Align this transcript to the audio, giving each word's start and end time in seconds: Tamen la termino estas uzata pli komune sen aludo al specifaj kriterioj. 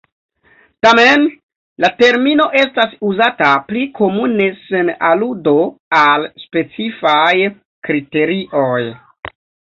Tamen 0.85 1.23
la 1.83 1.89
termino 1.97 2.45
estas 2.61 2.95
uzata 3.09 3.49
pli 3.67 3.83
komune 3.99 4.47
sen 4.61 4.89
aludo 5.09 5.53
al 5.99 6.25
specifaj 6.45 7.35
kriterioj. 7.89 8.79